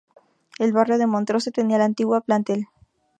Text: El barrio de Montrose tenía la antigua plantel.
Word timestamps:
El 0.57 0.73
barrio 0.73 0.97
de 0.97 1.05
Montrose 1.05 1.51
tenía 1.51 1.77
la 1.77 1.85
antigua 1.85 2.21
plantel. 2.21 2.65